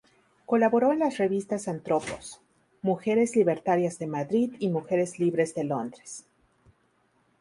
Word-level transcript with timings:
Colaboró 0.47 0.91
en 0.93 0.97
las 0.97 1.19
revistas 1.19 1.67
"Anthropos", 1.67 2.41
"Mujeres 2.81 3.35
Libertarias" 3.35 3.99
de 3.99 4.07
Madrid 4.07 4.55
y 4.57 4.69
"Mujeres 4.69 5.19
Libres" 5.19 5.53
de 5.53 5.63
Londres. 5.65 6.25